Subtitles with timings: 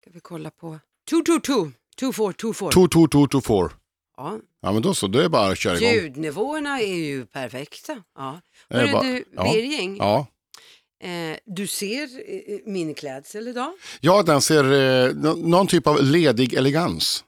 [0.00, 0.78] Ska vi kolla på
[1.10, 2.70] 222, 24, 24.
[2.70, 3.70] 2, 2, 2, 2, 4.
[4.16, 5.88] Ja, Ja men då så, då är det bara att köra igång.
[5.90, 8.02] ljudnivåerna är ju perfekta.
[8.16, 8.40] Ja.
[8.68, 9.42] Är Hörru bara- du, ja.
[9.52, 10.26] Birging, Ja.
[11.02, 12.02] eh, du ser
[12.52, 13.72] eh, min klädsel idag?
[14.00, 17.24] ja, den ser eh, nå- någon typ av ledig elegans.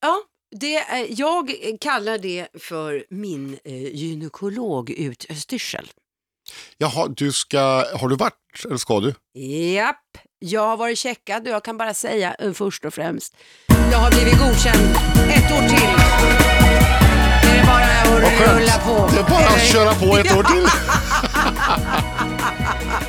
[0.00, 0.22] Ja,
[0.60, 5.90] det är, jag kallar det för min eh, gynekologutstyrsel.
[6.78, 7.60] Jaha, du ska,
[8.00, 9.14] har du varit eller ska du?
[9.74, 13.36] Japp, jag har varit checkad och jag kan bara säga eh, först och främst,
[13.92, 14.96] jag har blivit godkänd
[15.30, 15.88] ett år till.
[17.42, 19.14] Det är bara att rulla på.
[19.14, 20.66] Det är bara att köra på ett år till.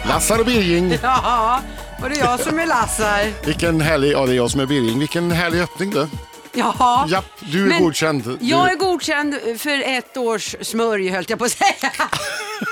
[0.10, 0.98] Lassar och Birging.
[1.02, 1.62] Ja,
[2.04, 3.46] och det är jag som är Lassar.
[3.46, 5.00] Vilken härlig, ja det är jag som är Birging.
[5.00, 6.08] Vilken härlig öppning du.
[6.54, 7.08] Jaha.
[7.10, 8.24] Japp, du är Men godkänd.
[8.24, 11.92] Du, Jag är godkänd för ett års smörj höll jag på att säga.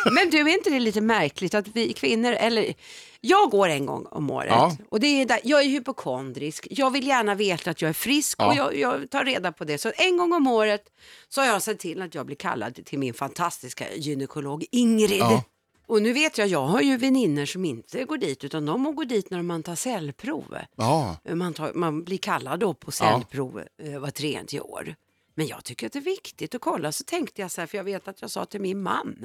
[0.11, 2.73] Men du, är inte det lite märkligt att vi kvinnor, eller
[3.21, 4.77] jag går en gång om året Ja.
[4.89, 8.35] och det är där, jag är hypokondrisk, jag vill gärna veta att jag är frisk
[8.41, 8.47] Ja.
[8.47, 9.77] och jag, jag tar reda på det.
[9.77, 10.83] Så en gång om året
[11.29, 15.19] så har jag sett till att jag blir kallad till min fantastiska gynekolog Ingrid.
[15.19, 15.43] Ja.
[15.87, 19.05] Och nu vet jag, jag har ju väninnor som inte går dit utan de går
[19.05, 20.57] dit när man tar cellprov.
[20.75, 24.95] Ja, Man, tar, man blir kallad då på cellprov eh, var tredje år.
[25.35, 26.91] Men jag tycker att det är viktigt att kolla.
[26.91, 29.15] Så tänkte jag så här, för jag vet att jag sa till min man.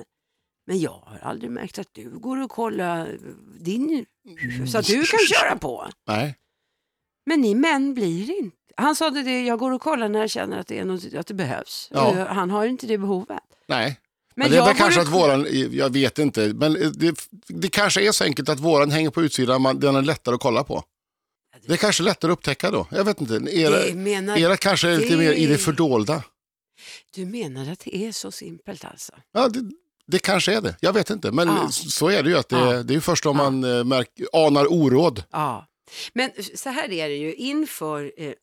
[0.66, 3.14] Men jag har aldrig märkt att du går och kollar eh,
[3.60, 4.06] din,
[4.72, 5.86] så att du kan köra på.
[6.08, 6.36] nej.
[7.28, 8.56] Men ni män blir inte.
[8.76, 11.26] Han sa det, jag går och kollar när jag känner att det, är något, att
[11.26, 11.88] det behövs.
[11.92, 12.18] Ja.
[12.18, 13.38] Eh, Han har inte det behovet.
[13.68, 14.00] Nej.
[14.34, 18.08] Men, Men det är väl kanske att våran, jag vet inte, men det, det kanske
[18.08, 20.84] är så enkelt att våran hänger på utsidan, man, den är lättare att kolla på.
[21.66, 23.34] Det är kanske lättare att upptäcka då, jag vet inte.
[23.34, 26.24] Era, Det menar, era kanske är lite det- mer i det fördolda.
[27.14, 29.12] Du menar att det är så simpelt alltså?
[29.32, 29.70] Ja, det,
[30.06, 31.32] det kanske är det, jag vet inte.
[31.32, 31.68] Men Ja.
[31.70, 32.82] så är det ju, att det, Ja.
[32.82, 35.22] det är först om man eh, märk, anar oråd.
[35.32, 35.66] Ja,
[36.12, 38.34] men så här är det ju inför eh, eh,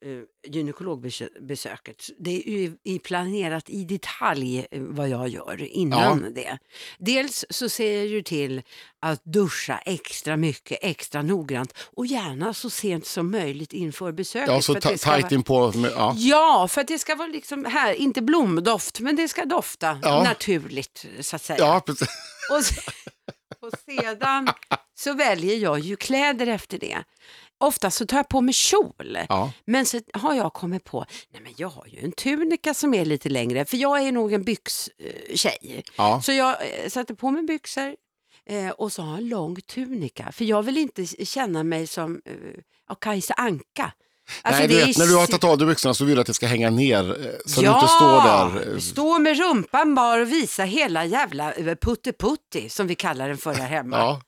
[0.48, 2.10] gynekologbesöket.
[2.20, 6.58] Det är ju planerat i detalj eh, vad jag gör innan det.
[7.00, 8.62] Dels så ser jag ju till
[9.00, 14.50] att duscha extra mycket, extra noggrant och gärna så sent som möjligt inför besöket.
[14.50, 15.72] Ja, så tajt vara- inpå.
[15.72, 16.14] Med, ja.
[16.18, 20.24] Ja, för att det ska vara liksom här, inte blomdoft, men det ska dofta Ja.
[20.24, 21.60] naturligt så att säga.
[21.60, 22.08] ja, precis.
[22.52, 22.58] Och,
[23.68, 24.50] och sedan
[24.96, 26.98] så väljer jag ju kläder efter det.
[27.64, 29.18] Ofta så tar jag på mig kjol.
[29.30, 29.52] Ja.
[29.66, 33.06] Men så har jag kommit på, nej men jag har ju en tunika som är
[33.06, 35.84] lite längre, för jag är nog en byxtjej.
[35.98, 36.22] Ja.
[36.22, 37.96] Så jag eh, sätter på mig byxor
[38.50, 42.22] eh, och så har jag en lång tunika, för jag vill inte känna mig som
[42.26, 42.34] eh,
[42.90, 43.94] ja, Kajsa Anka.
[44.42, 46.22] Alltså, Nej, du vet, är när du har tagit av dig byxorna så vill du
[46.22, 48.74] att det ska hänga ner eh, så du inte står där.
[48.74, 53.54] eh, stå med rumpan bar och visa hela jävla putteputti som vi kallar den för
[53.54, 53.98] här hemma.
[53.98, 54.22] Ja.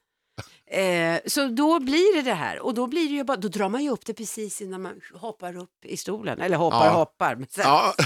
[0.72, 3.70] Eh, så då blir det det här och då blir det ju bara, då drar
[3.70, 6.42] man ju upp det precis innan man hoppar upp i stolen.
[6.42, 6.92] Eller hoppar Ja.
[6.92, 7.36] hoppar.
[7.36, 7.96] Men sen, Ja,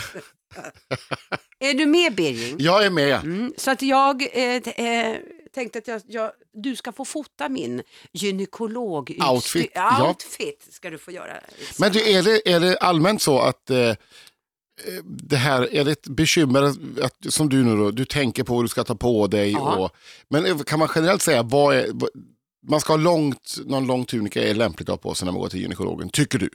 [1.60, 2.56] Är du med Birging?
[2.60, 3.24] jag är med.
[3.24, 5.18] Mm, så att jag eh, eh,
[5.56, 7.82] tänkte att jag, jag, du ska få fota min
[8.14, 10.08] gynekolog Outfit, ja.
[10.08, 11.34] outfit ska du få göra.
[11.80, 13.96] Men du, är, det, är det allmänt så att eh, eh,
[15.06, 16.64] det här är det ett bekymmer
[17.02, 19.56] att, som du nu då, du tänker på vad du ska ta på dig.
[19.56, 19.92] Och,
[20.30, 21.88] men kan man generellt säga vad är,
[22.68, 25.42] man ska ha långt, någon lång tunika är lämpligt att ha på sig när man
[25.42, 26.50] går till gynekologen, tycker du?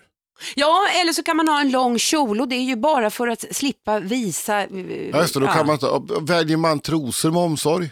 [0.54, 3.28] Ja, eller så kan man ha en lång kjol och det är ju bara för
[3.28, 4.62] att slippa visa.
[4.62, 4.68] eh,
[5.12, 7.90] Ja, just det, då kan man ta, väljer man trosor med omsorg?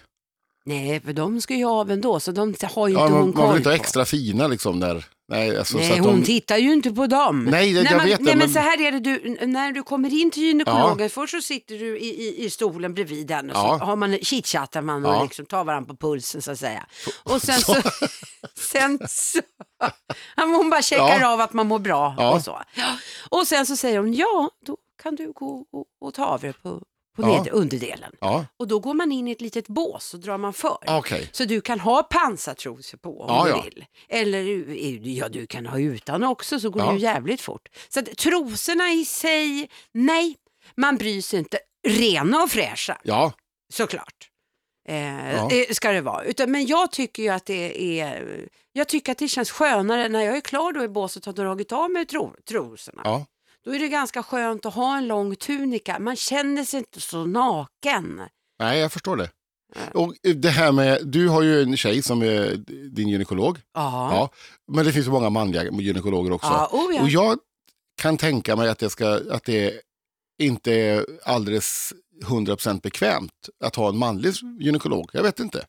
[0.65, 3.35] Nej, för de ska ju av ändå så de har ju Ja, inte man, hon
[3.35, 3.83] man vill koll inte ha på.
[3.83, 5.05] extra fina liksom där.
[5.33, 7.45] Nej, alltså, så Nej, hon de, tittar ju inte på dem.
[7.45, 9.83] Nej, jag man, vet det, Nej, men men- så här är det, du, när du
[9.83, 13.57] kommer in till gynekologen, först så sitter du i, i, i stolen bredvid den och
[13.57, 13.79] Ja.
[13.79, 15.23] så har man, chitchattar man och Ja.
[15.23, 16.87] liksom tar varandra på pulsen så att säga.
[17.23, 17.75] Och sen så,
[18.59, 19.41] sen så
[20.37, 21.33] ja, hon bara checkar Ja.
[21.33, 22.33] av att man mår bra Ja.
[22.35, 22.63] och så.
[22.75, 22.97] Ja.
[23.31, 26.53] Och sen så säger hon, ja, då kan du gå och, och ta av dig
[26.53, 26.83] på,
[27.17, 27.43] på Ja.
[27.43, 28.13] ned, underdelen.
[28.21, 30.79] Ja, Och då går man in i ett litet bås och drar man för.
[30.89, 31.29] okej.
[31.33, 33.85] Så du kan ha pansartrosor på om Ja, du vill.
[34.09, 34.43] Eller
[35.09, 37.69] ja, du kan ha utan också så går det ju jävligt fort.
[37.89, 40.37] Så att trosorna i sig, nej,
[40.77, 41.59] man bryr sig inte.
[41.89, 43.33] Rena och fräscha, Ja,
[43.73, 44.29] såklart.
[44.89, 45.51] Eh, Ja.
[45.53, 46.25] eh, ska det vara.
[46.25, 50.21] Utan, men jag tycker ju att det är, jag tycker att det känns skönare när
[50.23, 53.03] jag är klar då i båset och har dragit av mig tro, trosorna.
[53.05, 53.27] ja.
[53.65, 55.99] Då är det ganska skönt att ha en lång tunika.
[55.99, 58.23] Man känner sig inte så naken.
[58.59, 59.31] Nej, jag förstår det.
[59.95, 62.57] Och det här med, du har ju en tjej som är
[62.91, 63.59] din gynekolog.
[63.75, 64.31] Ja, Ja.
[64.73, 66.47] Men det finns ju många manliga gynekologer också.
[66.47, 67.03] ja, oh, ja.
[67.03, 67.39] Och jag
[68.01, 69.81] kan tänka mig att det, ska, att det
[70.43, 71.93] inte är alldeles
[72.25, 75.11] 100% bekvämt att ha en manlig gynekolog.
[75.13, 75.67] Jag vet inte.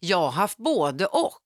[0.00, 1.40] Jag har haft både och.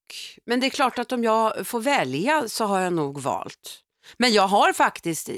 [0.47, 3.83] Men det är klart att om jag får välja så har jag nog valt.
[4.19, 5.35] Men jag har faktiskt, eh,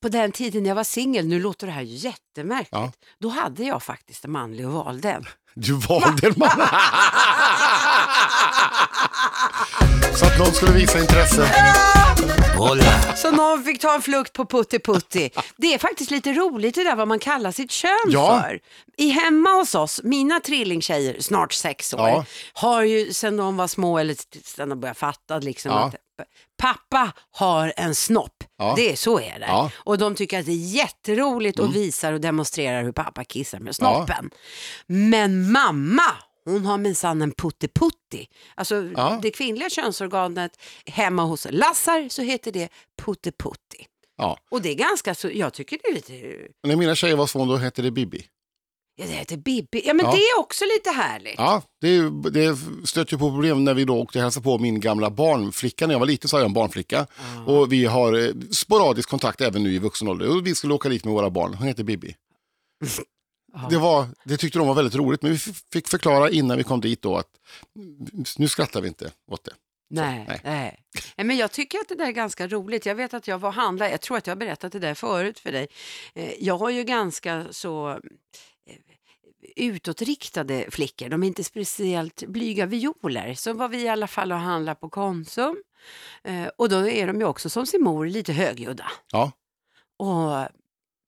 [0.00, 2.92] på den tiden jag var singel, nu låter det här jättemärkligt, Ja.
[3.18, 5.24] då hade jag faktiskt en manlig och valde en.
[5.54, 6.50] Du valde en man.
[10.16, 11.48] Så att någon skulle visa intresse.
[12.58, 13.16] Hola.
[13.16, 15.30] Så någon fick ta en flukt på Putti Putti.
[15.56, 18.40] Det är faktiskt lite roligt det där vad man kallar sitt kön Ja.
[18.42, 18.60] för.
[18.96, 22.24] I hemma hos oss, mina trillingtjejer, snart sex år, Ja.
[22.52, 25.78] har ju sen de var små, eller sen de började fatta, liksom, Ja.
[25.84, 25.94] att
[26.56, 28.44] pappa har en snopp.
[28.58, 28.72] Ja.
[28.76, 29.46] Det, så är det.
[29.46, 29.70] Ja.
[29.76, 33.74] Och de tycker att det är jätteroligt och visar och demonstrerar hur pappa kissar med
[33.76, 34.30] snoppen.
[34.86, 36.02] Men mamma,
[36.44, 38.26] hon har minsann en putti-putti.
[38.54, 39.18] Alltså Ja.
[39.22, 40.52] det kvinnliga könsorganet
[40.86, 42.68] hemma hos Lassar så heter det
[43.02, 43.86] putti-putti.
[44.16, 44.38] Ja.
[44.50, 47.44] Och det är ganska så, jag tycker det är lite, När mina tjejer var små
[47.46, 48.24] då hette det Bibi.
[48.96, 49.82] Ja, det heter Bibi.
[49.84, 50.12] Ja men Ja.
[50.12, 51.34] det är också lite härligt.
[51.38, 54.80] Ja, det, det stötte ju på problem när vi då åkte och hälsade på min
[54.80, 55.86] gamla barnflicka.
[55.86, 57.06] När jag var liten så hade jag en barnflicka.
[57.46, 60.36] Och vi har eh, sporadisk kontakt även nu i vuxen ålder.
[60.36, 61.54] Och vi skulle åka dit med våra barn.
[61.54, 62.14] Hon heter Bibi.
[63.70, 65.38] Det, var, det tyckte de var väldigt roligt, men vi
[65.72, 67.26] fick förklara innan vi kom dit då att
[67.76, 69.52] mm, nu skrattar vi inte åt det.
[69.90, 70.40] Nej, nej.
[70.44, 70.80] nej.
[71.26, 72.86] Men jag tycker att det där är ganska roligt.
[72.86, 74.94] Jag vet att jag var och handlade, jag tror att jag har berättat det där
[74.94, 75.66] förut för dig.
[76.14, 77.98] Eh, Jag har ju ganska så
[79.56, 81.08] utåtriktade flickor.
[81.08, 83.34] De är inte speciellt blyga violer.
[83.34, 85.62] Så var vi i alla fall och handlade på Konsum.
[86.24, 88.86] Eh, Och då är de ju också som sin mor lite högljudda.
[89.12, 89.32] Ja,
[89.98, 90.48] Och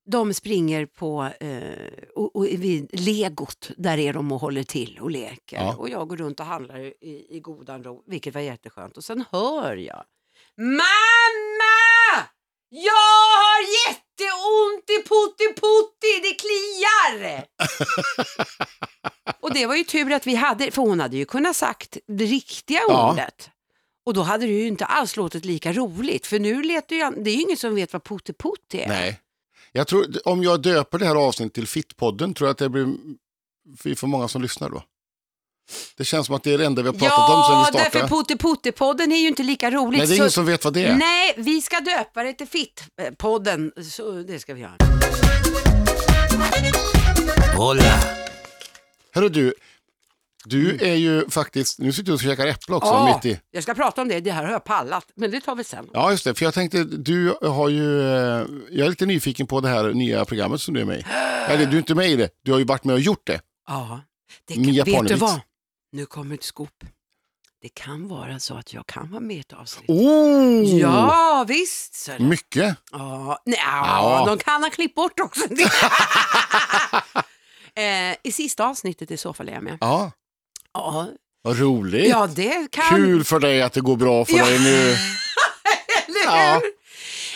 [0.06, 5.10] de springer på eh, och, och vid legot, där är de och håller till och
[5.10, 5.56] leker.
[5.56, 5.76] Ja.
[5.76, 8.96] Och jag går runt och handlar i, i godan ro, vilket var jätteskönt.
[8.96, 10.04] Och sen hör jag,
[10.56, 12.28] Mamma!
[12.76, 12.92] Jag
[13.40, 17.44] har jätteont i putti putti, det kliar!
[19.40, 22.24] och det var ju tur att vi hade, för hon hade ju kunnat sagt det
[22.24, 23.12] riktiga Ja.
[23.12, 23.50] ordet.
[24.06, 27.30] Och då hade det ju inte alls låtit lika roligt, för nu det ju, det
[27.30, 28.88] är ju ingen som vet vad putti putti är.
[28.88, 29.20] nej.
[29.72, 32.86] Jag tror, om jag döper det här avsnittet till Fittpodden tror jag att det blir
[33.78, 34.82] för för många som lyssnar då.
[35.96, 37.78] Det känns som att det är det enda vi har pratat om Ja, sedan vi
[37.78, 38.08] därför startade.
[38.34, 38.34] Putti
[38.70, 39.98] Putti-podden är ju inte lika roligt.
[39.98, 40.94] Nej, det är så- ingen som vet vad det är.
[40.96, 43.82] Nej, vi ska döpa det till Fitt-podden.
[43.90, 44.76] Så det ska vi göra.
[47.56, 47.98] Hola.
[49.14, 49.54] Hörru du,
[50.44, 53.40] du är ju faktiskt, nu sitter du och käkar äpple också Ja, mitt i.
[53.50, 55.86] Jag ska prata om det, det här har jag pallat, men det tar vi sen.
[55.92, 56.34] Ja, just det.
[56.34, 60.24] För jag tänkte, du har ju, eh, jag är lite nyfiken på det här nya
[60.24, 61.04] programmet som du är med i.
[61.48, 63.40] Eller du är inte med i det, du har ju varit med och gjort det.
[63.68, 64.00] Ja,
[64.48, 65.40] det Mia kan, vet du vad?
[65.94, 66.84] Nu kommer ett skop.
[67.62, 69.88] Det kan vara så att jag kan vara med i ett avsnitt.
[69.90, 70.64] Oh!
[70.80, 71.94] Ja, visst.
[71.94, 72.12] Så.
[72.18, 72.76] Mycket.
[72.92, 74.24] Ja, nej, Ja.
[74.26, 75.44] de kan ha klippt bort också.
[77.74, 79.78] eh, I sista avsnittet i så fall är jag med.
[79.80, 80.10] Ja,
[80.74, 81.08] Ja,
[81.42, 82.08] vad roligt.
[82.10, 82.88] ja det kan...
[82.96, 84.44] Kul för dig att det går bra för Ja.
[84.46, 84.78] dig nu.
[86.06, 86.54] Eller Ja.
[86.54, 86.84] hur?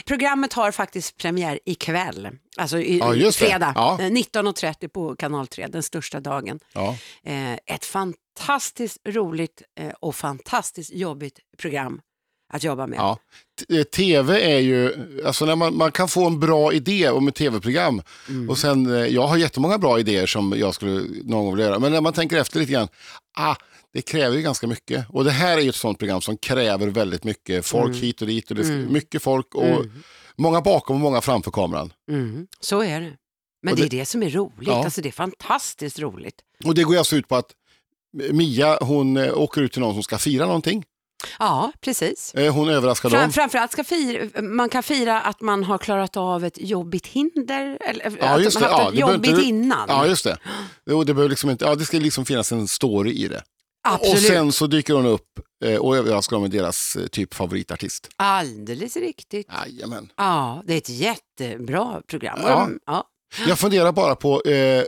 [0.07, 3.99] Programmet har faktiskt premiär ikväll, alltså i, Ja, fredag, Ja.
[4.01, 6.61] eh, 19.30 på kanal 3, den största dagen.
[6.73, 6.97] Ja.
[7.25, 8.28] Eh, ett fantastiskt
[9.09, 12.01] roligt eh, och fantastiskt jobbigt program
[12.53, 12.99] att jobba med.
[12.99, 13.19] Ja.
[13.69, 14.93] T- eh, TV är ju,
[15.27, 18.51] alltså när man, man kan få en bra idé om ett tv-program Mm.
[18.51, 21.79] och sen, eh, jag har jättemånga bra idéer som jag skulle någon gång vilja göra,
[21.79, 22.89] men när man tänker efter lite grann,
[23.39, 23.55] ah,
[23.93, 25.07] det kräver ju ganska mycket.
[25.09, 28.01] Och det här är ju ett sånt program som kräver väldigt mycket folk Mm.
[28.01, 29.85] hit och dit och det är mycket folk och
[30.37, 31.93] många bakom och många framför kameran.
[32.11, 33.13] Mm, så är det.
[33.63, 34.85] Men det, det- är det som är roligt, Ja.
[34.85, 36.35] alltså det är fantastiskt roligt.
[36.65, 37.51] Och det går alltså ut på att
[38.33, 40.85] Mia, hon eh, åker ut till någon som ska fira någonting.
[41.39, 42.35] Ja, precis.
[42.35, 43.33] Eh, Hon överraskar Fram, dem.
[43.33, 48.17] framförallt ska fira, man kan fira att man har klarat av ett jobbigt hinder, eller
[48.21, 48.77] Ja, att just man det.
[48.77, 49.85] haft Ja, ett det jobbigt inte- innan.
[49.89, 50.39] Ja, just det.
[50.95, 53.43] Och det, behöver liksom inte, ja, det ska liksom finnas en story i det.
[53.89, 54.15] Absolut.
[54.15, 58.09] Och sen så dyker hon upp eh, och överraskar dem med deras typ favoritartist.
[58.17, 59.47] Alldeles riktigt.
[59.67, 60.13] Jajamän.
[60.17, 62.39] Ja, det är ett jättebra program.
[62.43, 62.69] Ja.
[62.87, 63.05] Ja.
[63.49, 64.85] Jag funderar bara på, eh,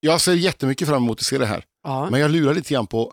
[0.00, 2.10] jag ser jättemycket fram emot att se det här ja.
[2.10, 3.12] Men jag lurar lite grann på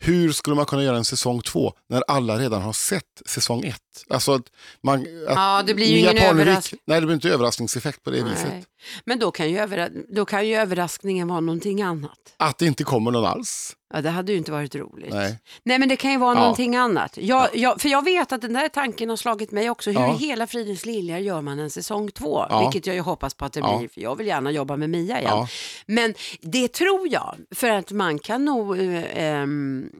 [0.00, 3.82] hur skulle man kunna göra en säsong två när alla redan har sett säsong ett?
[4.08, 4.42] Alltså att
[4.80, 6.80] man, att Ja, det blir ju ingen överraskning.
[6.84, 8.30] Nej, det blir inte överraskningseffekt på det Nej.
[8.30, 8.68] viset.
[9.04, 12.18] Men då kan, ju övera, då kan ju överraskningen vara någonting annat.
[12.36, 13.76] Att det inte kommer någon alls.
[13.94, 15.12] Ja, det hade ju inte varit roligt.
[15.14, 15.38] Nej.
[15.62, 16.40] Nej, men det kan ju vara Ja.
[16.40, 17.18] någonting annat.
[17.20, 19.90] Jag, jag, för jag vet att den där tanken har slagit mig också.
[19.90, 20.14] Hur Ja.
[20.14, 22.46] i hela Fridens liljar gör man en säsong två?
[22.50, 22.60] Ja.
[22.60, 25.20] Vilket jag ju hoppas på att det blir, för jag vill gärna jobba med Mia
[25.20, 25.46] igen.
[25.86, 29.90] Men det tror jag, för att man kan nog eh, ehm,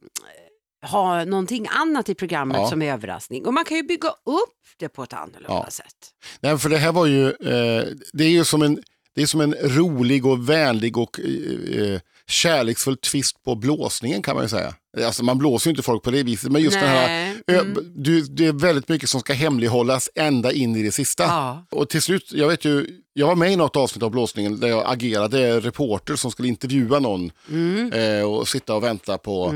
[0.82, 2.68] ha någonting annat i programmet Ja.
[2.70, 3.47] som är överraskning.
[3.47, 5.70] Och man kan ju bygga upp det på ett annorlunda Ja.
[5.70, 5.97] sätt.
[6.40, 8.82] Nej, för det här var ju, eh, det är ju som en,
[9.14, 14.35] det är som en rolig och vänlig och eh, eh, kärleksfull twist på blåsningen kan
[14.35, 14.75] man ju säga.
[15.04, 17.92] Alltså man blåser ju inte folk på det viset, men just den här, Nej, mm.
[17.97, 21.23] du, det är väldigt mycket som ska hemlighållas ända in i det sista.
[21.25, 21.66] Ja.
[21.70, 24.68] Och till slut, jag vet ju, jag var med i något avsnitt av blåsningen där
[24.68, 27.92] jag agerade reporter som skulle intervjua någon Mm.
[27.92, 29.54] eh, och sitta och vänta på,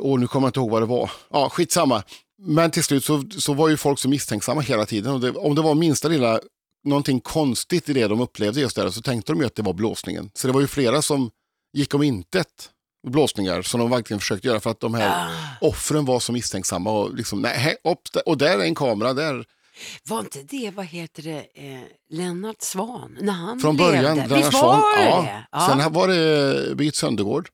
[0.00, 1.10] och nu kommer jag inte ihåg vad det var.
[1.30, 2.02] Ja, skitsamma.
[2.42, 5.12] Men till slut så, så var ju folk så misstänksamma hela tiden.
[5.12, 6.40] Och det, om det var minsta lilla,
[6.84, 9.72] någonting konstigt i det de upplevde just där så tänkte de ju att det var
[9.72, 10.30] blåsningen.
[10.34, 11.30] Så det var ju flera som
[11.72, 12.70] gick om intet
[13.08, 15.30] blåsningar som de verkligen försökte göra för att de här
[15.60, 16.90] offren var så misstänksamma.
[16.92, 19.44] Och, liksom, nej, upp, och där är en kamera, där.
[20.08, 21.80] Var inte det, vad heter det, eh,
[22.10, 24.20] Lennart Svan, när han Från början, levde?
[24.20, 25.24] Lennart Visst var Swahn.
[25.24, 25.42] det ja.
[25.52, 25.68] Ja.
[25.68, 27.48] Sen var det Birgit Söndergård.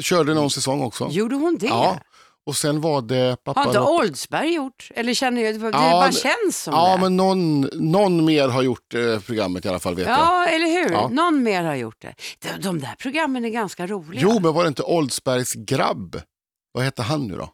[0.00, 1.08] Körde någon säsong också.
[1.10, 1.66] Gjorde hon det?
[1.66, 1.98] Ja.
[2.46, 3.60] Och sen var det pappa...
[3.60, 4.88] Har inte Oldsberg gjort?
[4.94, 7.00] Eller känner jag, det Ja, bara känns som Ja, det.
[7.00, 10.18] men någon, någon mer har gjort eh, programmet i alla fall vet jag.
[10.18, 10.92] Ja, eller hur?
[10.92, 11.08] Ja.
[11.08, 12.14] Någon mer har gjort det.
[12.42, 14.20] De, de där programmen är ganska roliga.
[14.22, 16.20] Jo, men var det inte Oldsbergs grabb?
[16.72, 17.48] Vad hette han nu då?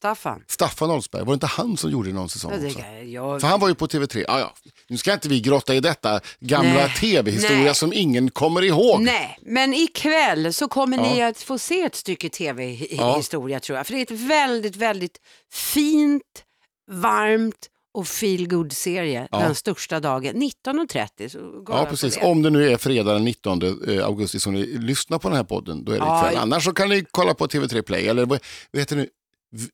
[0.00, 0.42] Staffan.
[0.46, 2.78] Staffan Oldsberg, var det inte han som gjorde någon säsong Ja, också?
[2.78, 4.24] kan jag, För han var ju på TV3.
[4.28, 4.54] Ah, ja.
[4.88, 9.00] Nu ska inte vi grotta i detta gamla tv-historia som ingen kommer ihåg.
[9.00, 11.28] Nej, men ikväll så kommer ni Ja.
[11.28, 12.30] att få se ett stycke Ja.
[12.30, 13.86] tv-historia tror jag.
[13.86, 15.18] För det är ett väldigt, väldigt
[15.52, 16.44] fint,
[16.90, 19.38] varmt och feel serie Ja.
[19.38, 20.34] den största dagen.
[20.36, 22.14] 19.30 så går Ja, jag precis.
[22.14, 22.26] det.
[22.26, 25.44] Om det nu är fredag den 19 eh, augusti som ni lyssnar på den här
[25.44, 26.26] podden, då är det Ja.
[26.26, 26.42] ikväll.
[26.42, 28.40] Annars så kan ni kolla på TV3 Play, eller vad
[28.72, 29.08] heter det nu?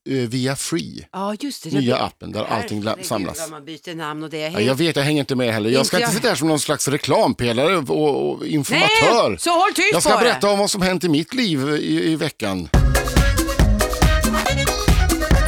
[0.09, 1.69] Eh, Via Free, Ja, just det.
[1.79, 3.49] nya appen där allting Herregud, samlas.
[3.49, 4.41] man byter namn och det.
[4.43, 5.69] är Ja, jag vet, jag hänger inte med heller.
[5.69, 6.13] Jag ska Inte jag.
[6.13, 9.29] sitta här som någon slags reklampelare och, och informatör.
[9.29, 10.53] Nej, så håll tyst jag ska på berätta det.
[10.53, 12.69] om vad som hänt i mitt liv i, i veckan.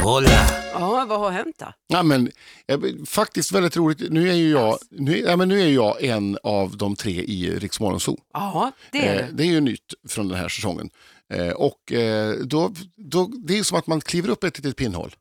[0.02, 1.66] Hola, Ja, vad har hänt då?
[1.88, 2.30] Ja, men,
[2.68, 4.02] eh, faktiskt väldigt roligt.
[4.10, 7.50] Nu är ju jag, nu, ja, men nu är jag en av de tre i
[7.58, 8.16] Rix Zoo.
[8.32, 9.32] Ja, det är Eh, det.
[9.32, 10.90] det är ju nytt från den här säsongen.
[11.32, 15.14] Eh, och eh, då, då, det är som att man kliver upp ett litet pinnhål.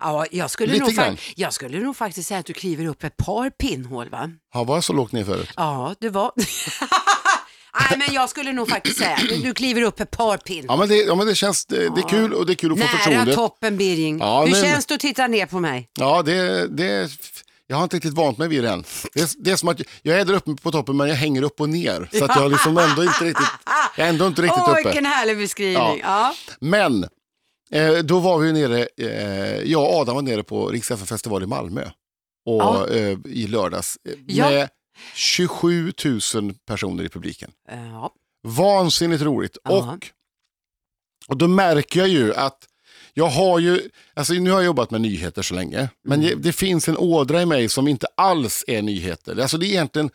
[0.00, 1.16] Ja, jag, skulle Lite nog grann.
[1.36, 4.30] jag skulle nog faktiskt säga att du kliver upp ett par pinnhål va?
[4.52, 5.50] Har var jag så lågt ner förut?
[5.56, 6.32] Ja, det var...
[7.90, 10.66] Nej, men jag skulle nog faktiskt säga att du kliver upp ett par pinnhål.
[10.68, 12.72] Ja men det, ja, men det känns, det, det är kul och det är kul
[12.72, 13.34] att få Nära förtroende.
[13.34, 14.18] toppen Birging.
[14.18, 15.88] Ja, Hur men- känns det att titta ner på mig?
[15.98, 17.10] Ja, det, det,
[17.66, 18.84] jag har inte riktigt vant mig vid det än.
[19.14, 21.42] Det är, det är som att jag är där uppe på toppen men jag hänger
[21.42, 22.08] upp och ner.
[22.18, 23.46] Så att jag liksom ändå inte riktigt,
[23.96, 24.82] jag är ändå inte riktigt Åh, uppe.
[24.84, 26.00] vilken härlig beskrivning.
[26.02, 26.34] Ja.
[26.60, 27.04] Men
[27.70, 31.46] eh, då var vi nere, eh, jag och Adam var nere på Rix festival i
[31.46, 31.90] Malmö
[32.46, 34.18] och, eh, i lördags eh,
[34.50, 34.68] med
[35.14, 35.92] 27
[36.34, 37.50] 000 personer i publiken.
[37.68, 38.12] Ja.
[38.46, 39.56] Vansinnigt roligt.
[39.56, 40.06] Och,
[41.28, 42.58] och då märker jag ju att
[43.16, 46.30] jag har ju, alltså nu har jag jobbat med nyheter så länge, men Mm.
[46.36, 49.40] det, det finns en ådra i mig som inte alls är nyheter.
[49.40, 50.10] Alltså det är egentligen,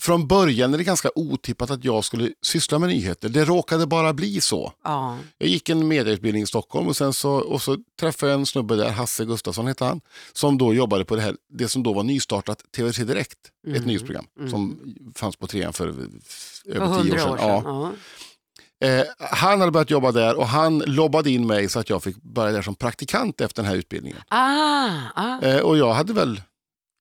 [0.00, 3.28] från början är det ganska otippat att jag skulle syssla med nyheter.
[3.28, 4.72] Det råkade bara bli så.
[4.84, 5.18] Ja.
[5.38, 8.76] Jag gick en medieutbildning i Stockholm och, sen så, och så träffade jag en snubbe
[8.76, 10.00] där, Hasse Gustafsson hette han,
[10.32, 14.26] som då jobbade på det, här, det som då var nystartat TV3 Direkt, ett nyhetsprogram
[14.50, 14.80] som
[15.14, 17.32] fanns på trean för över tio år sedan.
[17.32, 17.48] år sedan.
[17.48, 17.62] Ja.
[17.64, 17.92] Ja.
[18.82, 22.16] Eh, han hade börjat jobba där och han lobbade in mig så att jag fick
[22.22, 24.18] börja där som praktikant efter den här utbildningen.
[24.28, 25.40] Ah, ah.
[25.42, 26.42] Eh, och jag hade väl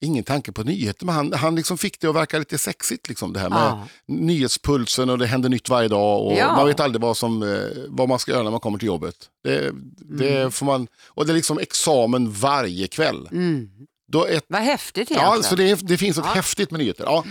[0.01, 3.09] ingen tanke på nyheter, men han, han liksom fick det att verka lite sexigt.
[3.09, 3.87] Liksom, det här med Ja.
[4.07, 6.55] nyhetspulsen och det händer nytt varje dag och Ja.
[6.55, 9.15] man vet aldrig vad, som, eh, vad man ska göra när man kommer till jobbet.
[9.43, 9.71] Det,
[10.19, 10.51] det Mm.
[10.51, 13.27] får man, och det är liksom examen varje kväll.
[13.31, 13.69] Mm.
[14.11, 15.43] Då ett, Vad häftigt ja, egentligen.
[15.43, 16.33] så det, det finns något Ja.
[16.33, 17.03] häftigt med nyheter.
[17.03, 17.23] Ja.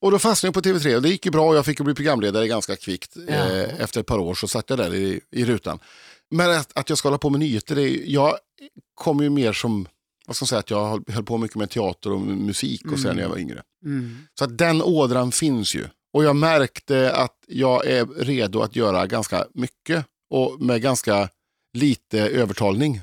[0.00, 1.94] Och då fastnade jag på TV3 och det gick ju bra och jag fick bli
[1.94, 3.16] programledare ganska kvickt.
[3.28, 3.34] Ja.
[3.34, 5.78] Eh, efter ett par år så satt jag där i, i rutan.
[6.30, 8.36] Men att, att jag ska hålla på med nyheter, det, jag
[8.94, 9.88] kom ju mer som,
[10.26, 13.16] vad ska man säga, att jag höll- på mycket med teater och musik och sen
[13.16, 13.62] när jag var yngre.
[13.84, 14.18] Mm.
[14.38, 15.84] Så att den ådran finns ju.
[16.12, 21.28] Och jag märkte att jag är redo att göra ganska mycket och med ganska
[21.78, 23.00] lite övertalning.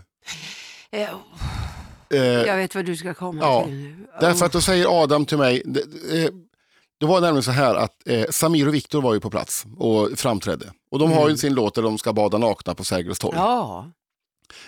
[0.91, 1.09] Eh,
[2.13, 4.07] Eh, Jag vet vad du ska komma Ja, till nu.
[4.21, 5.79] Därför att då säger Adam till mig, det,
[6.23, 6.29] eh,
[6.99, 10.09] det var nämligen så här att eh, Samir och Viktor var ju på plats och
[10.15, 10.71] framträdde.
[10.91, 13.33] Och de har ju sin låt där de ska bada nakna på Sergels torg.
[13.37, 13.91] Ja,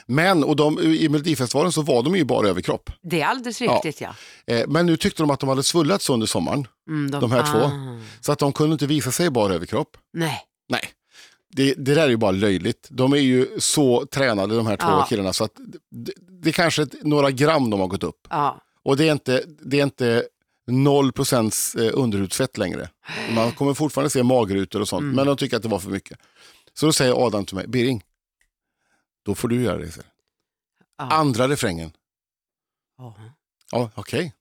[0.06, 2.90] Men och de, i Melodifestivalen så var de ju bara överkropp.
[3.04, 3.74] det är alldeles Ja.
[3.74, 4.16] riktigt ja.
[4.48, 7.60] Eh, men nu tyckte de att de hade svullats under sommaren, Mm, de här två.
[7.60, 8.00] Ah.
[8.22, 9.98] Så att de kunde inte visa sig bara överkropp.
[10.14, 10.82] Nej, Nej,
[11.56, 12.88] det, det där är ju bara löjligt.
[12.92, 15.06] De är ju så tränade de här två Ja.
[15.10, 15.52] killarna så att
[15.92, 16.12] det,
[16.42, 18.28] det är kanske ett, några gram de har gått upp.
[18.30, 18.62] ja.
[18.84, 20.24] Och det är inte, det är inte
[20.68, 22.90] 0 procents eh, underhudsfett längre.
[23.36, 25.16] Man kommer fortfarande se magrutor och sånt, Mm.
[25.16, 26.18] men de tycker att det var för mycket.
[26.74, 28.02] Så då säger Adam till mig, Birring,
[29.26, 29.98] då får du göra det.
[30.98, 31.04] ja.
[31.10, 31.92] Andra refrängen,
[32.98, 33.16] ja.
[33.72, 34.34] ja okej.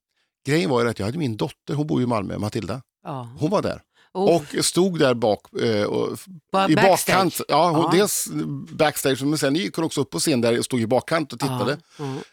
[0.46, 2.82] Grejen var ju att jag hade min dotter, hon bor ju i Malmö, Matilda.
[3.02, 3.28] ja.
[3.38, 3.82] Hon var där.
[4.12, 6.18] Oh, Och stod där bak eh, och,
[6.52, 7.14] Bara i backstage.
[7.16, 7.40] bakkant.
[7.48, 7.90] Ja, hon, Ja.
[7.92, 8.28] Dels
[8.70, 11.40] backstage, men sen gick hon också upp på scen där och stod i bakkant och
[11.40, 11.78] tittade.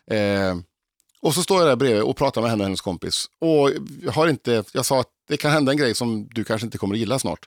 [0.08, 0.15] Ja.
[0.15, 0.55] Eh,
[1.22, 3.25] och så står jag där bredvid och pratar med henne och hennes kompis.
[3.39, 6.65] Och jag, har inte, jag sa att det kan hända en grej som du kanske
[6.67, 7.46] inte kommer att gilla snart.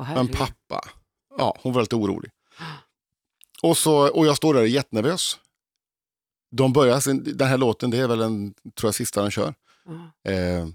[0.00, 0.88] Åh, Men pappa,
[1.38, 2.30] ja, hon var lite orolig.
[3.62, 5.38] Och, så, och jag står där jättenervös.
[6.50, 9.54] De börjar, sin, den här låten, det är väl den tror jag, sista den kör.
[9.84, 10.68] Ja, Eh,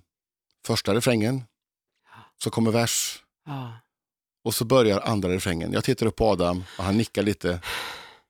[0.66, 1.44] första refrängen,
[2.44, 3.74] så kommer vers ja.
[4.44, 5.74] och så börjar andra refrängen.
[5.74, 7.62] Jag tittar upp på Adam och han nickar lite.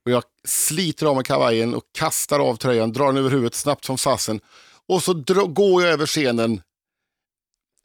[0.06, 3.86] Och jag sliter av mig kavajen och kastar av tröjan, drar den över huvudet snabbt
[3.86, 4.42] som fasen.
[4.88, 5.14] Och så
[5.48, 6.62] går jag över scenen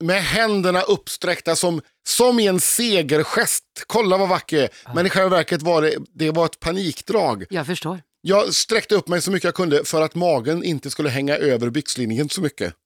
[0.04, 3.64] med händerna uppsträckta som, som i en segergest.
[3.86, 4.94] Kolla vad vacker jag är.
[4.94, 7.44] Men i själva verket var det, det var ett panikdrag.
[7.50, 8.02] Jag förstår.
[8.20, 11.70] Jag sträckte upp mig så mycket jag kunde för att magen inte skulle hänga över
[11.70, 12.74] byxlinjen så mycket.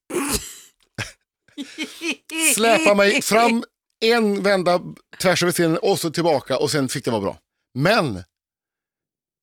[2.54, 3.64] Släpa mig fram
[4.00, 4.80] en vända
[5.18, 7.38] tvärs över scenen och så tillbaka och sen fick det vara bra.
[7.74, 8.22] Men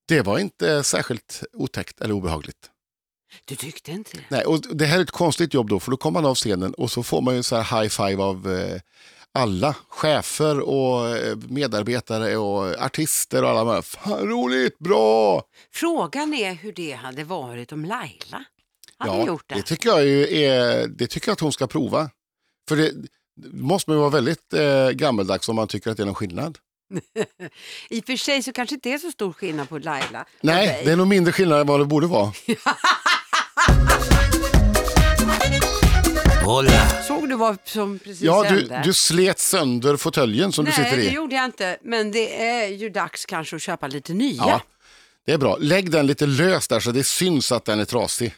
[0.07, 2.69] det var inte särskilt otäckt eller obehagligt.
[3.45, 4.23] Du tyckte inte det?
[4.29, 6.73] Nej, och det här är ett konstigt jobb då, för då kommer man av scenen
[6.73, 8.81] och så får man ju så här high five av eh,
[9.31, 9.75] alla.
[9.89, 13.73] Chefer och eh, medarbetare och artister och alla.
[13.73, 13.81] här.
[13.81, 15.43] Fan roligt, bra!
[15.73, 18.45] Frågan är hur det hade varit om Laila
[18.97, 19.55] hade gjort det.
[19.55, 22.09] det tycker jag är, det tycker jag att hon ska prova.
[22.69, 22.91] För det,
[23.51, 26.57] måste man ju vara väldigt eh, gammeldags om man tycker att det är någon skillnad.
[27.89, 30.91] I och för sig så kanske inte är så stor skillnad på Laila Nej, det
[30.91, 32.33] är nog mindre skillnad än vad det borde vara.
[36.45, 36.89] Hola.
[37.07, 38.81] Såg du vad som precis Ja, du, hände?
[38.83, 41.13] du slet sönder fåtöljen som Nej, du sitter det i.
[41.13, 41.77] gjorde jag inte.
[41.81, 44.35] Men det är ju dags kanske att köpa lite nya.
[44.37, 44.61] Ja,
[45.25, 45.57] det är bra.
[45.59, 48.35] Lägg den lite lös där så det syns att den är trasig.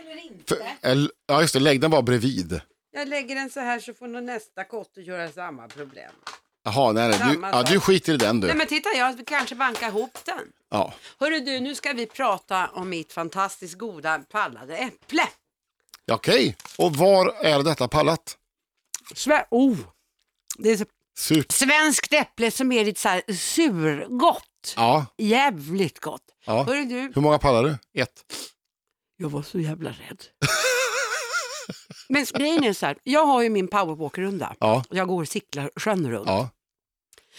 [0.00, 0.54] Eller inte.
[0.54, 1.60] För, eller, ja, just det.
[1.60, 2.60] Lägg den bara bredvid.
[2.92, 6.10] Jag lägger den så här så får nog nästa kotte göra samma problem.
[6.64, 7.18] Jaha, nej, nej.
[7.18, 7.68] Du, Samma ja, sak.
[7.68, 8.46] du skiter i den du.
[8.46, 10.38] Nej men titta, jag kanske bankar ihop den.
[10.70, 10.94] Ja.
[11.20, 15.28] Hörru du, nu ska vi prata om mitt fantastiskt goda pallade äpple.
[16.04, 18.38] Ja, Okej, och var är detta pallat?
[19.14, 19.76] Sve- oh.
[20.58, 20.84] Det är så
[21.16, 21.52] Surt.
[21.52, 24.74] svenskt äpple som är lite så här surgott.
[24.76, 26.22] Ja, Jävligt gott.
[26.44, 26.62] ja.
[26.62, 28.00] Hörru du, Hur många pallar du?
[28.02, 28.24] Ett.
[29.16, 30.24] jag var så jävla rädd.
[32.12, 34.54] Men grejen är så här, jag har ju min powerwalk-runda.
[34.60, 36.26] Ja, Jag går och cyklar sjön runt.
[36.28, 36.48] ja,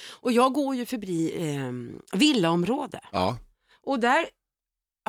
[0.10, 3.00] Och jag går ju förbi eh, villaområde.
[3.12, 3.38] ja.
[3.86, 4.26] Och där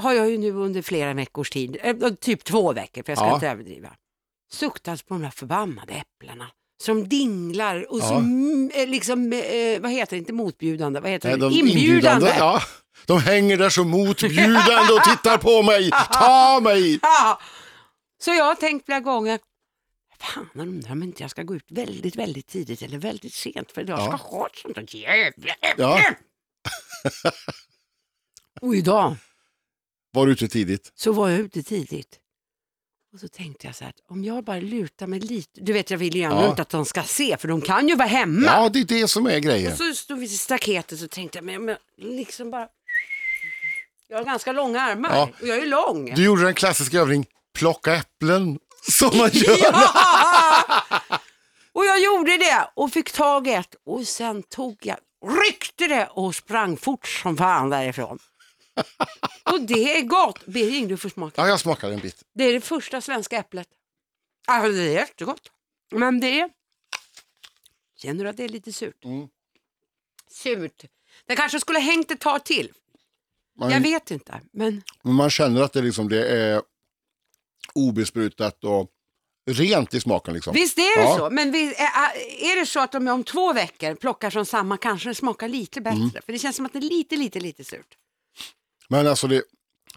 [0.01, 3.27] har jag ju nu under flera veckors tid, eh, typ två veckor för jag ska
[3.27, 3.35] Ja.
[3.35, 3.91] inte överdriva,
[4.53, 6.47] suktat på de här förbannade äpplena.
[6.83, 8.09] Som dinglar och Ja.
[8.09, 12.35] som eh, liksom, eh, vad heter det, inte motbjudande, vad heter Nej, det, de inbjudande.
[12.39, 12.61] Ja,
[13.07, 15.91] de hänger där så motbjudande och tittar på mig.
[16.13, 16.99] Ta mig!
[17.03, 17.41] Ja.
[18.19, 19.39] Så jag har tänkt flera gånger,
[20.25, 23.73] fan jag undrar om inte jag ska gå ut väldigt, väldigt tidigt eller väldigt sent
[23.73, 24.17] för jag ska Ja.
[24.17, 25.85] ha ett sånt där jävla äpple.
[25.85, 26.01] Ja.
[28.61, 29.17] Och idag
[30.13, 30.93] Var ute tidigt.
[30.95, 32.19] så var jag ute tidigt.
[33.13, 35.91] Och så tänkte jag så här, att om jag bara lutar mig lite, du vet
[35.91, 36.51] jag vill ju gärna Ja.
[36.51, 38.47] inte att de ska se för de kan ju vara hemma.
[38.47, 39.73] Ja, det är det som är grejen.
[39.73, 42.69] Och så stod vi vid staketet så tänkte jag, men, men liksom bara,
[44.09, 45.31] jag har ganska långa armar Ja.
[45.41, 46.15] och jag är lång.
[46.15, 47.27] Du gjorde den klassiska övning,
[47.59, 48.59] plocka äpplen,
[48.91, 49.57] som man gör.
[49.63, 50.85] Ja!
[51.73, 56.07] Och jag gjorde det och fick tag i ett och sen tog jag, ryckte det
[56.07, 58.19] och sprang fort som fan därifrån.
[59.45, 60.47] Och det är gott.
[60.47, 61.43] Birging, du får smaka.
[61.43, 62.23] Ja, jag smakade en bit.
[62.35, 63.69] Det är det första svenska äpplet.
[64.47, 65.51] Alltså det är jättegott.
[65.93, 66.51] Men det är...
[67.97, 69.05] Känner du att det är lite surt?
[69.05, 69.29] Mm.
[70.31, 70.85] Surt.
[71.27, 72.73] Det kanske skulle ha hängt ett tag till.
[73.59, 74.41] Man, Jag vet inte.
[74.53, 76.63] Men men man känner att det, liksom, det är
[77.75, 78.91] obesprutat och
[79.51, 80.35] rent i smaken.
[80.35, 80.55] Liksom.
[80.55, 81.17] visst är det Ja.
[81.19, 81.31] så.
[81.31, 85.09] Men vi, är, är det så att jag om två veckor plockar från samma kanske
[85.09, 85.97] det smakar lite bättre.
[85.99, 86.11] Mm.
[86.27, 87.95] För det känns som att det är lite, lite, lite surt.
[88.89, 89.43] Men alltså det,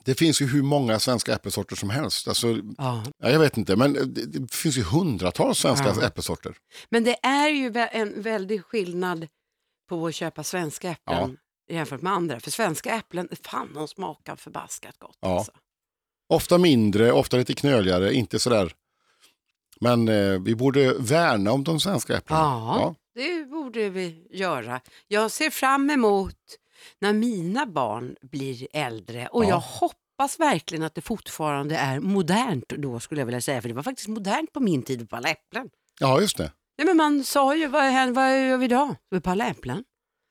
[0.03, 2.27] det finns ju hur många svenska äppelsorter som helst.
[2.27, 3.03] Alltså, Ja.
[3.17, 6.07] ja, jag vet inte, men det, det finns ju hundratals svenska Ja.
[6.07, 6.55] äppelsorter.
[6.89, 9.27] Men det är ju en väldig skillnad
[9.89, 11.37] på att köpa svenska äpplen
[11.69, 12.39] jämfört med andra.
[12.39, 15.17] För svenska äpplen, fan de smakar förbaskat gott.
[15.21, 15.37] Ja.
[15.37, 15.51] Alltså.
[16.29, 18.73] Ofta mindre, ofta lite knöligare, inte sådär.
[19.81, 22.41] Men eh, vi borde värna om de svenska äpplena.
[22.41, 24.81] Ja, det borde vi göra.
[25.07, 26.35] Jag ser fram emot
[27.01, 29.49] när mina barn blir äldre och Ja.
[29.49, 33.61] jag hoppas verkligen att det fortfarande är modernt då skulle jag vilja säga.
[33.61, 35.69] För det var faktiskt modernt på min tid att palla äpplen.
[35.99, 36.51] ja, just det.
[36.77, 38.95] Nej, men man sa ju, vad, händer- vad gör vi idag?
[39.09, 39.83] Vi pallar äpplen.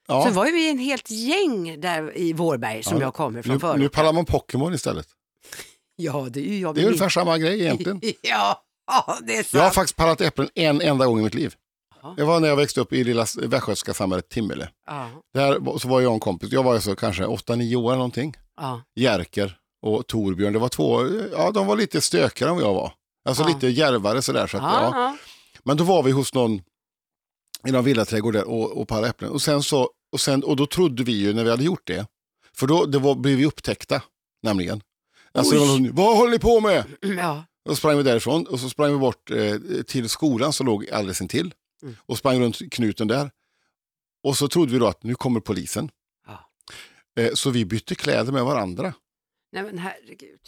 [0.08, 0.24] Ja.
[0.24, 3.02] Så var ju vi en helt gäng där i Vårberg som Ja.
[3.02, 3.80] jag kommer från nu, förut.
[3.80, 5.06] nu pallar man Pokémon istället.
[5.96, 6.74] Ja, det är ju jag.
[6.74, 8.00] Det är ungefär samma grej egentligen.
[8.22, 9.52] Ja, ja, det är sant.
[9.54, 11.54] Jag har faktiskt pallat äpplen en enda gång i mitt liv.
[12.02, 12.14] Jaha.
[12.16, 14.68] Det var när jag växte upp i lilla västgötska samhället Timmele.
[14.86, 17.96] Ja, Där så var jag och en kompis, jag var alltså kanske 8-9 år eller
[17.96, 18.36] någonting.
[18.56, 22.74] ja, Jerker och Torbjörn, det var två, ja de var lite stökigare än vad jag
[22.74, 22.92] var.
[23.28, 23.48] Alltså Ja.
[23.48, 24.46] lite djärvare sådär.
[24.46, 24.90] Så att, ja, ja.
[24.94, 25.16] ja.
[25.64, 26.62] Men då var vi hos någon
[27.68, 29.30] i någon villaträdgård där och, och parade äpplen.
[29.30, 32.06] Och, sen så, och, sen, och då trodde vi ju när vi hade gjort det,
[32.52, 34.02] för då det var, blev vi upptäckta
[34.42, 34.80] nämligen.
[35.36, 36.84] Alltså, det var någon, vad håller ni på med?
[37.18, 37.44] ja.
[37.68, 41.20] Och sprang vi därifrån och så sprang vi bort eh, till skolan som låg alldeles
[41.20, 41.54] intill.
[41.82, 41.96] Mm.
[42.06, 43.30] Och sprang runt knuten där.
[44.24, 45.90] Och så trodde vi då att nu kommer polisen.
[46.26, 46.50] Ja.
[47.22, 48.94] Eh, så vi bytte kläder med varandra.
[49.52, 50.40] Nej men herregud.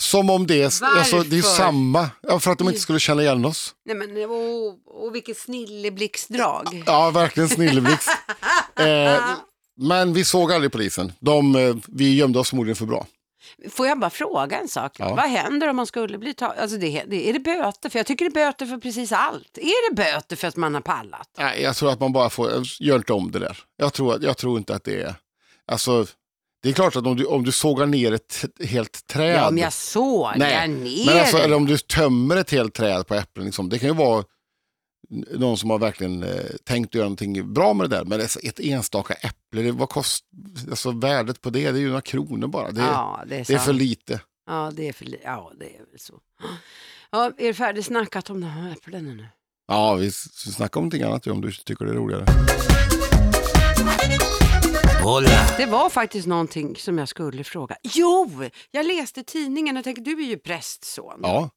[0.00, 3.22] Som om det, är- alltså, det är samma, ja, för att de inte skulle känna
[3.22, 3.74] igen oss.
[3.84, 6.82] Nej men och, och vilket snilleblixtdrag.
[6.86, 8.08] Ja, verkligen snilleblixt.
[8.76, 9.22] eh,
[9.76, 11.12] men vi såg aldrig polisen.
[11.20, 13.06] De, eh, vi gömde oss förmodligen för bra.
[13.70, 14.92] Får jag bara fråga en sak?
[14.98, 15.14] Ja.
[15.14, 16.56] Vad händer om man skulle bli tagen?
[16.58, 17.88] Alltså det, det, är det böter?
[17.90, 19.58] För jag tycker det är böter för precis allt.
[19.58, 21.28] Är det böter för att man har pallat?
[21.38, 22.50] Nej, jag tror att man bara får,
[22.80, 23.58] gör inte om det där.
[23.76, 25.14] Jag tror, jag tror inte att det är,
[25.66, 26.06] alltså,
[26.62, 29.36] det är klart att om du, om du sågar ner ett helt träd.
[29.36, 33.06] Ja, om jag sågar Nej, ner Men alltså, eller om du tömmer ett helt träd
[33.06, 34.24] på äpplen, liksom, det kan ju vara
[35.10, 36.30] någon som har verkligen eh,
[36.64, 38.04] tänkt göra någonting bra med det där.
[38.04, 40.24] Men alltså, ett enstaka äpple, det, vad kost,
[40.70, 42.70] alltså, värdet på det, det är ju några kronor bara.
[42.70, 44.20] Det, ja, det är, det är för lite.
[44.46, 46.14] Ja, det är för li- Ja, det är väl så.
[47.10, 49.26] Ja, är det färdigsnackat om de här äpplena nu?
[49.68, 52.24] Ja, vi snackar om någonting annat om du tycker det är roligare.
[55.56, 57.76] Det var faktiskt någonting som jag skulle fråga.
[57.82, 61.20] Jo, jag läste tidningen och tänkte, du är ju prästson.
[61.22, 61.50] Ja,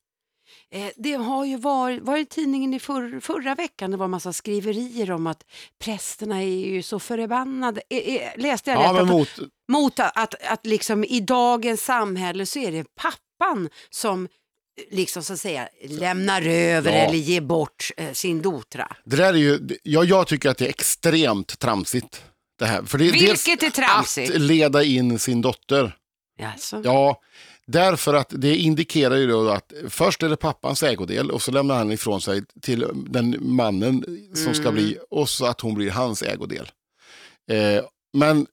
[0.95, 4.33] det har ju varit, var i tidningen i förr, förra veckan, det var en massa
[4.33, 5.43] skriverier om att
[5.79, 7.81] prästerna är ju så förbannade.
[7.89, 9.01] Eh, eh, läste jag ja rätt?
[9.01, 9.29] att, mot,
[9.71, 14.29] mot att, att, att liksom i dagens samhälle så är det pappan som eh,
[14.97, 16.97] liksom så att säga lämnar över Ja.
[16.97, 18.95] eller ger bort eh, sin dotra.
[19.05, 22.23] det där är ju, ja, jag tycker att det är extremt tramsigt.
[22.59, 22.83] Det här.
[22.83, 24.35] För det, Vilket är tramsigt?
[24.35, 25.95] Att leda in sin dotter.
[26.39, 26.81] Jaså?
[26.83, 27.21] Ja,
[27.67, 31.75] därför att det indikerar ju då att först är det pappans ägodel och så lämnar
[31.77, 34.73] han ifrån sig till den mannen som ska Mm.
[34.75, 36.71] bli och så att hon blir hans ägodel.
[37.51, 38.47] Eh, men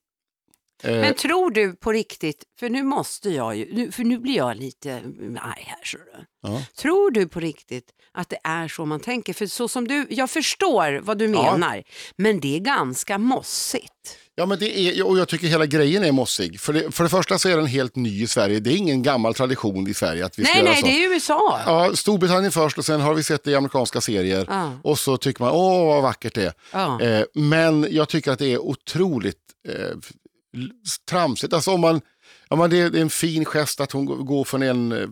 [0.85, 4.91] Men tror du på riktigt, för nu måste jag ju, för nu blir jag lite
[4.91, 5.85] mm, arg här.
[5.85, 5.99] Så
[6.43, 6.63] ja.
[6.79, 9.33] Tror du på riktigt att det är så man tänker?
[9.33, 11.53] För så som du, jag förstår vad du Ja.
[11.53, 11.83] menar,
[12.17, 14.19] men det är ganska mossigt.
[14.35, 16.61] ja, men det är, och jag tycker hela grejen är mossig.
[16.61, 18.61] För det, för det första så är den helt ny i Sverige.
[18.61, 20.87] Det är ingen gammal tradition i Sverige att vi ska Nej, nej, så.
[20.87, 21.61] det är USA.
[21.67, 24.47] Ja, Storbritannien först och sen har vi sett det i amerikanska serier.
[24.49, 24.73] Ja.
[24.83, 26.53] Och så tycker man, åh vad vackert det är.
[26.73, 27.01] Ja.
[27.01, 29.97] Eh, men jag tycker att det är otroligt eh,
[31.09, 31.53] tramsigt.
[31.53, 32.01] Alltså om man,
[32.49, 34.93] om man, det är en fin gest att hon går- från en...
[34.93, 35.09] eh,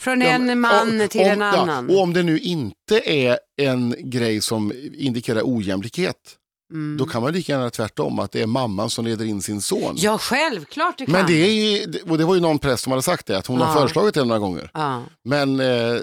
[0.00, 1.88] Från en man om- till om, en annan.
[1.88, 6.36] Ja, och om det nu inte är en grej som indikerar ojämlikhet,
[6.72, 6.96] Mm.
[6.96, 9.94] då kan man lika gärna tvärtom, att det är mamman som leder in sin son.
[9.98, 11.12] Ja, självklart det kan.
[11.12, 13.46] Men det är ju, och det var ju någon präst som hade sagt det, att
[13.46, 13.64] hon Ja.
[13.64, 14.70] har föreslagit det några gånger.
[14.74, 15.02] Ja.
[15.24, 15.96] Men eh,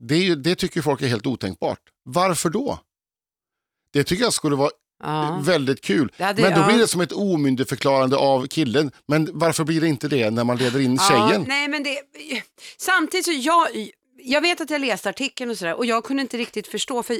[0.00, 1.78] det, är ju, det tycker folk är helt otänkbart.
[2.04, 2.78] Varför då?
[3.92, 4.70] Det tycker jag skulle vara
[5.02, 5.40] Ja.
[5.42, 6.12] väldigt kul.
[6.16, 6.66] Ja, det- men då ja.
[6.66, 8.90] blir det som ett omyndigförklarande av killen.
[9.08, 11.44] Men varför blir det inte det när man leder in tjejen?
[11.48, 11.98] nej, men det,
[12.78, 13.66] samtidigt så jag,
[14.22, 17.16] jag vet att jag läste artikeln och sådär och jag kunde inte riktigt förstå för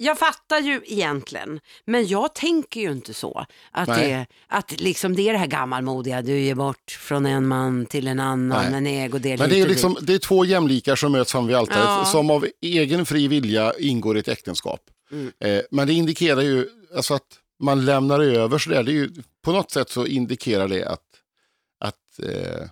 [0.00, 3.46] jag fattar ju egentligen, men jag tänker ju inte så.
[3.70, 4.08] Att, Nej.
[4.08, 8.08] det, att liksom det är det här gammalmodiga, du ger bort från en man till
[8.08, 8.74] en annan, Nej.
[8.78, 11.84] en ägodel Men det är, liksom, det är två jämlikar som möts fram vid altaret,
[11.84, 12.04] Ja.
[12.04, 14.80] som av egen fri vilja ingår i ett äktenskap.
[15.12, 15.32] Mm.
[15.44, 19.10] Eh, men det indikerar ju, alltså att man lämnar över sådär, det är ju,
[19.44, 21.02] på något sätt så indikerar det att,
[21.80, 22.68] att eh,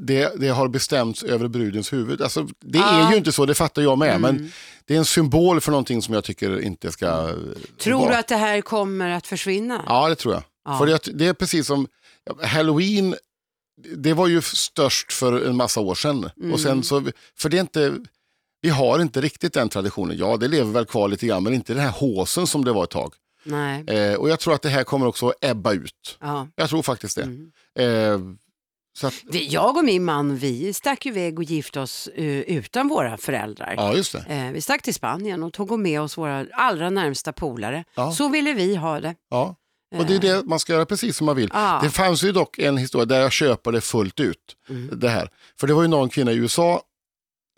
[0.00, 2.22] det, det har bestämts över brudens huvud.
[2.22, 3.06] Alltså, det Ja.
[3.06, 4.22] är ju inte så, det fattar jag med, Mm.
[4.36, 4.52] men
[4.84, 7.34] det är en symbol för någonting som jag tycker inte ska eh,
[7.78, 8.10] Tror vara.
[8.10, 9.82] du att det här kommer att försvinna?
[9.86, 10.42] Ja, det tror jag.
[10.64, 10.78] Ja.
[10.78, 11.86] För det, det är precis som
[12.42, 13.14] Halloween,
[13.96, 16.30] det var ju störst för en massa år sedan.
[16.36, 16.52] Mm.
[16.52, 17.04] Och sen så,
[17.36, 17.94] för det är inte,
[18.60, 20.16] vi har inte riktigt den traditionen.
[20.18, 22.84] Ja, det lever väl kvar lite grann, men inte den här håsen som det var
[22.84, 23.12] ett tag.
[23.86, 26.18] Eh, och jag tror att det här kommer också att ebba ut.
[26.20, 26.48] Ja.
[26.56, 27.22] Jag tror faktiskt det.
[27.22, 27.52] Mm.
[27.78, 28.34] Eh,
[29.06, 33.74] att, jag och min man, vi stack iväg och gifte oss eh, utan våra föräldrar.
[33.76, 34.24] ja, just det.
[34.28, 37.84] Eh, vi stack till Spanien och tog med oss våra allra närmsta polare.
[37.94, 38.12] Ja.
[38.12, 39.14] Så ville vi ha det.
[39.30, 39.56] Ja.
[39.96, 41.50] Och det är det man ska göra precis som man vill.
[41.54, 41.80] Ja.
[41.82, 44.56] Det fanns ju dock en historia där jag köper det fullt ut.
[44.68, 45.00] Mm.
[45.00, 45.30] Det här.
[45.60, 46.82] För det var ju någon kvinna i USA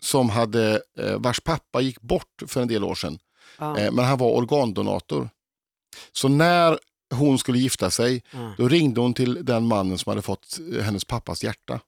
[0.03, 3.19] som hade, eh, vars pappa gick bort för en del år sedan.
[3.59, 3.77] Ja.
[3.77, 5.29] Eh, men han var organdonator.
[6.11, 6.79] Så när
[7.13, 8.53] hon skulle gifta sig, Ja.
[8.57, 11.79] då ringde hon till den mannen som hade fått hennes pappas hjärta.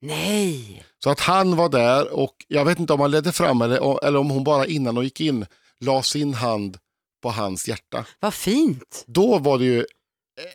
[0.00, 4.04] Nej, Så att han var där och jag vet inte om han ledde fram eller,
[4.06, 5.46] eller om hon bara innan och gick in
[5.80, 6.78] la sin hand
[7.22, 8.04] på hans hjärta.
[8.20, 9.04] Vad fint.
[9.06, 9.86] Då var det ju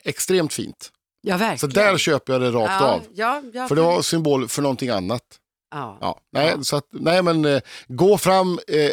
[0.04, 0.92] extremt fint.
[1.22, 1.74] Ja, Så verkligen.
[1.74, 3.02] där köper jag det rakt ja, av.
[3.14, 5.24] Ja, ja, För det var symbol för någonting annat.
[5.72, 5.98] ja.
[6.02, 8.92] Ja, nej, Så att, nej men eh, gå fram eh,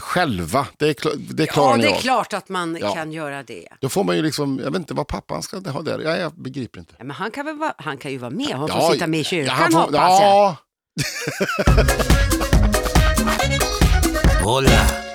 [0.00, 2.00] själva, det, är kla- det klarar ja, ni det är av.
[2.00, 2.94] klart att man Ja.
[2.94, 3.68] kan göra det.
[3.80, 5.98] Då får man ju liksom, jag vet inte vad pappan ska ha där.
[5.98, 6.94] Ja, jag begriper inte.
[6.98, 9.20] Ja, men han, kan väl vara, han kan ju vara med, han får sitta med
[9.20, 10.22] i kyrkan han får- hoppas jag.
[10.22, 10.56] ja,
[14.44, 14.70] Hola,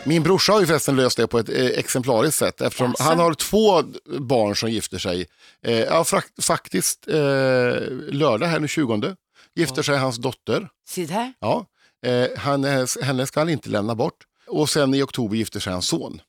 [0.06, 3.04] Min brorsa har ju förresten löst det på ett eh, exemplariskt sätt eftersom Jaså?
[3.04, 3.84] han har två
[4.20, 5.26] barn som fraktiskt sig.
[5.66, 7.16] Eh, ja, frak- faktiskt eh,
[8.12, 9.16] lördag här nu 20
[9.56, 10.68] gifter sig hans dotter.
[10.90, 11.34] Se där.
[11.40, 11.66] Ja.
[12.06, 14.16] Eh, han, är- henne ska han inte lämna bort.
[14.60, 16.22] Och sen i oktober gifter sig hans son.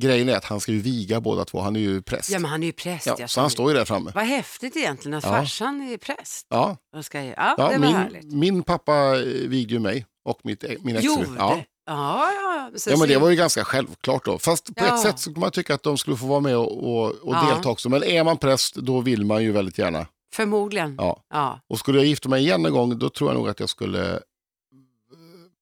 [0.00, 2.30] Grejen är att han ska ju viga båda två, han är ju präst.
[2.30, 3.06] Ja, men han är ju präst.
[3.06, 4.12] Ja, jag så han står ju där framme.
[4.14, 5.30] Vad häftigt egentligen att Ja.
[5.30, 6.46] farsan är präst.
[6.50, 8.24] Ja, Jag ska, ja, ja, det var härligt.
[8.24, 11.10] min, min pappa eh, vigde ju mig och mitt, min exfru.
[11.12, 11.28] Gjorde?
[11.38, 11.60] Ja.
[11.86, 12.70] Ja, ja.
[12.78, 14.38] Så Ja, men det var ju ganska självklart då.
[14.38, 14.94] Fast på Ja.
[14.94, 17.34] ett sätt så kan man tycka att de skulle få vara med och, och, och
[17.34, 17.50] Ja.
[17.54, 17.88] delta också.
[17.88, 20.06] Men är man präst, då vill man ju väldigt gärna.
[20.34, 20.94] Förmodligen.
[20.98, 21.22] Ja.
[21.34, 21.60] Ja.
[21.68, 24.20] Och skulle jag gifta mig igen en gång, då tror jag nog att jag skulle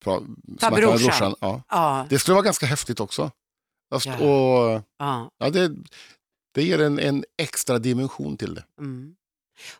[0.06, 1.34] pra, med brorsan.
[1.40, 1.62] Ja.
[1.68, 2.06] Ja.
[2.10, 3.30] Det skulle vara ganska häftigt också.
[3.92, 4.14] Fast, Ja.
[4.18, 5.30] och, ja.
[5.38, 5.72] ja, det,
[6.54, 8.64] det ger en, en extra dimension till det.
[8.80, 9.14] Mm.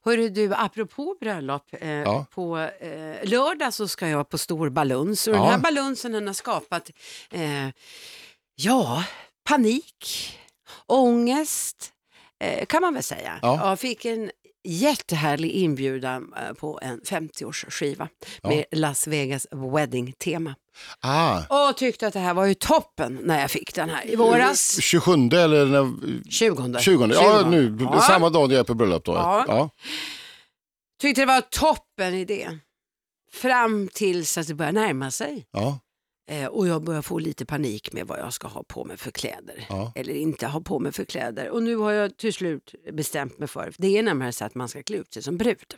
[0.04, 2.26] Hörru du, apropå bröllop, eh, Ja.
[2.30, 5.38] på eh, lördag så ska jag på stor baluns och Ja.
[5.40, 6.90] den här balunsen den har skapat,
[7.30, 7.68] eh,
[8.54, 9.04] ja,
[9.48, 10.32] panik,
[10.86, 11.92] ångest,
[12.40, 13.38] eh, kan man väl säga.
[13.42, 13.68] Ja.
[13.70, 14.30] Jag fick en
[14.66, 18.08] jättehärlig inbjudan eh, på en 50-årsskiva
[18.42, 18.48] Ja.
[18.48, 20.54] med Las Vegas Wedding-tema.
[21.00, 24.16] Ah, Och tyckte att det här var ju toppen när jag fick den här i
[24.16, 24.80] våras.
[24.80, 25.92] 27 eller när,
[26.30, 26.78] 20.
[26.80, 27.06] 20.
[27.14, 28.00] Ja, nu, Ja.
[28.00, 29.12] samma dag jag är på bröllop då.
[29.14, 29.44] Ja.
[29.48, 29.70] Ja.
[31.00, 32.48] Tyckte det var toppen idé.
[33.32, 35.46] Fram tills att det börjar närma sig.
[35.52, 35.78] Ja.
[36.26, 39.10] Eh, och jag börjar få lite panik med vad jag ska ha på mig för
[39.10, 39.66] kläder.
[39.68, 39.92] Ja.
[39.94, 41.50] Eller inte ha på mig för kläder.
[41.50, 44.68] Och nu har jag till slut bestämt mig för, det är nämligen så att man
[44.68, 45.74] ska klä ut sig som brud.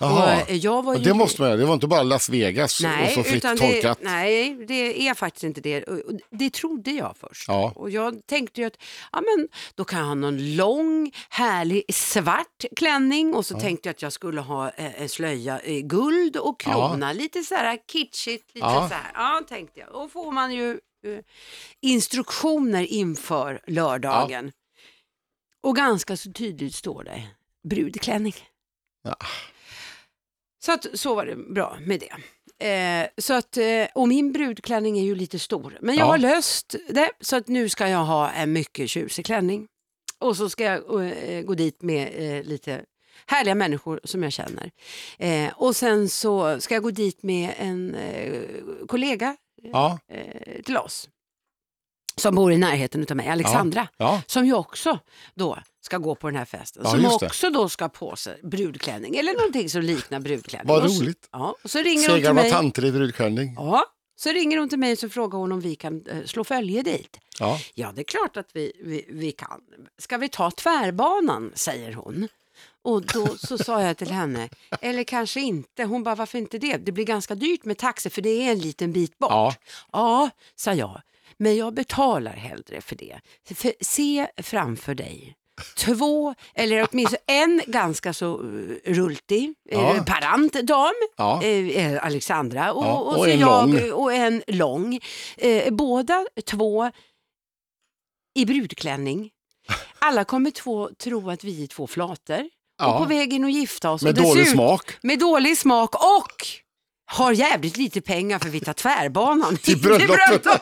[0.00, 0.42] Jaha.
[0.42, 1.04] Och, eh, jag var Ja, ju...
[1.04, 3.98] det måste man det var inte bara Las Vegas och Nej, så fritt utan tolkat.
[3.98, 5.82] det, nej, det är faktiskt inte det.
[5.84, 7.44] Och- och Det trodde jag först.
[7.48, 7.72] Ja.
[7.76, 8.76] Och jag tänkte ju att
[9.12, 13.94] ja, men, då kan jag ha någon lång, härlig svart klänning och så tänkte jag
[13.94, 17.12] att jag skulle ha eh, en slöja i guld och krona.
[17.12, 18.54] Lite så här kitschigt.
[18.54, 18.88] Lite Ja.
[18.88, 19.10] så här.
[19.14, 19.88] Ja, tänkte jag.
[19.92, 21.18] Då får man ju eh,
[21.80, 24.52] instruktioner inför lördagen.
[25.62, 27.22] Och ganska så tydligt står det
[27.68, 28.34] brudklänning.
[29.04, 29.16] Ja.
[30.64, 32.12] Så att, så var det bra med det.
[32.66, 35.78] Eh, så att, eh, och min brudklänning är ju lite stor.
[35.80, 36.10] Men jag Ja.
[36.10, 39.66] har löst det så att nu ska jag ha en mycket tjusig klänning.
[40.18, 42.80] Och så ska jag eh, gå dit med eh, lite
[43.26, 44.70] härliga människor som jag känner.
[45.18, 48.42] Eh, och sen så ska jag gå dit med en eh,
[48.88, 51.08] kollega Ja, eh, till oss.
[52.16, 53.88] Som bor i närheten av mig, Alexandra.
[53.96, 54.22] ja.
[54.26, 54.98] Som ju också
[55.34, 56.82] då ska gå på den här festen.
[56.84, 60.68] Ja, som också då ska ha på sig brudklänning eller någonting som liknar brudklänning.
[60.68, 61.28] Vad roligt.
[61.32, 62.50] Ja, och så ringer hon Segar till var mig.
[62.50, 63.54] tanter i brudklänning.
[63.56, 63.84] Ja,
[64.16, 66.82] så ringer hon till mig och så frågar hon om vi kan eh, slå följe
[66.82, 67.18] dit.
[67.38, 67.58] Ja.
[67.74, 69.60] Ja, det är klart att vi, vi, vi kan.
[69.98, 72.28] Ska vi ta tvärbanan, säger hon.
[72.82, 74.48] Och då så sa jag till henne,
[74.80, 75.84] eller kanske inte.
[75.84, 76.76] Hon bara, varför inte det?
[76.76, 79.30] Det blir ganska dyrt med taxi för det är en liten bit bort.
[79.30, 79.54] Ja.
[79.92, 81.00] ja sa jag.
[81.38, 83.20] Men jag betalar hellre för det.
[83.54, 85.34] För, se framför dig
[85.76, 89.96] två, eller åtminstone en ganska så uh, rultig, Ja.
[89.96, 91.42] eh, parant dam, Ja.
[91.42, 93.92] eh, eh, Alexandra, och, Ja, och, och en jag lång.
[93.92, 94.98] och en lång.
[95.36, 96.90] Eh, båda två
[98.34, 99.30] i brudklänning.
[99.98, 102.48] Alla kommer två, tro att vi är två flator
[102.82, 104.02] och på väg in och gifta oss.
[104.02, 104.92] Med dålig smak.
[105.02, 106.46] Med dålig smak och
[107.06, 110.44] har jävligt lite pengar för vi tar tvärbanan Till bröllopet.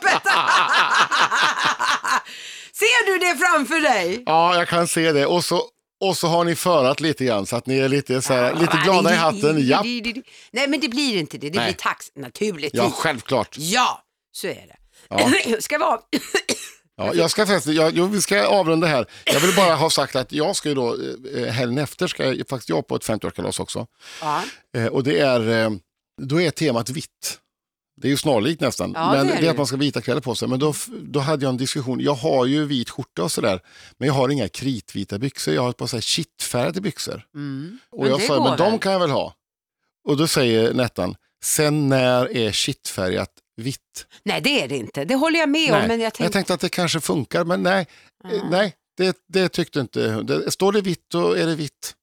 [2.74, 4.22] Ser du det framför dig?
[4.26, 5.26] Ja, jag kan se det.
[5.26, 5.62] Och så,
[6.00, 8.76] och så har ni förat lite grann så att ni är lite, så här, lite
[8.84, 9.66] glada i hatten.
[9.66, 9.82] Ja,
[10.52, 11.66] Nej men det blir inte det, det Nej.
[11.66, 12.82] blir tax naturligtvis.
[12.82, 13.56] ja självklart.
[13.58, 14.02] Ja,
[14.32, 14.76] så är det.
[15.08, 15.30] Ja.
[15.60, 16.00] Ska vara...
[16.96, 19.06] Ja, jag ska förresten, jag, jo, vi ska avrunda här.
[19.24, 20.96] Jag vill bara ha sagt att jag ska ju då,
[21.36, 23.86] eh, helgen efter ska jag faktiskt jag på ett 50-årskalas också.
[24.20, 24.42] ja.
[24.76, 25.70] Eh, och det är, eh,
[26.22, 27.38] då är temat vitt.
[27.96, 29.48] Det är ju snarlikt nästan, Ja, men det det är det.
[29.50, 30.48] att man ska ha vita kläder på sig.
[30.48, 33.60] Men då, då hade jag en diskussion, jag har ju vit skjorta och sådär,
[33.98, 37.26] men jag har inga kritvita byxor, jag har ett par kittfärgade byxor.
[37.34, 37.78] Mm.
[37.90, 39.34] Och Men jag sa, men de kan jag väl ha?
[40.04, 44.06] Och då säger Nettan, sen när är kittfärgat vitt?
[44.24, 45.78] Nej det är det inte, det håller jag med om.
[45.78, 45.88] Nej.
[45.88, 46.54] Men jag jag tänkte...
[46.54, 47.86] att det kanske funkar, men nej,
[48.24, 48.28] Ah.
[48.50, 51.94] nej det, det tyckte inte det, Står det vitt, då är det vitt.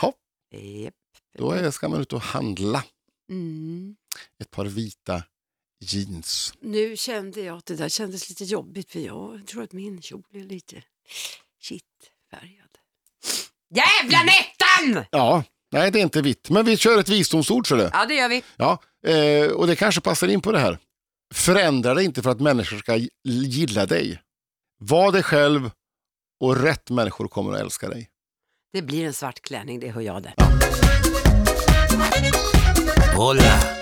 [0.00, 0.12] Ja,
[0.58, 0.94] Japp.
[1.38, 2.84] Då är, ska man ut och handla
[3.30, 3.96] Mm.
[4.42, 5.22] ett par vita
[5.80, 6.54] jeans.
[6.60, 10.22] Nu kände jag att det där kändes lite jobbigt för jag tror att min kjol
[10.32, 10.82] är lite
[11.60, 12.68] kittfärgad.
[13.70, 15.04] Jävla Nettan!
[15.10, 16.50] Ja, nej det är inte vitt.
[16.50, 17.90] Men vi kör ett visdomsord så det.
[17.92, 18.42] Ja, det gör vi.
[18.56, 20.78] Ja, eh, och det kanske passar in på det här.
[21.34, 24.22] Förändra dig inte för att människor ska gilla dig.
[24.78, 25.70] Var dig själv
[26.40, 28.10] och rätt människor kommer att älska dig.
[28.72, 30.34] Det blir en svart klänning, det hör jag det.
[33.18, 33.75] Hola.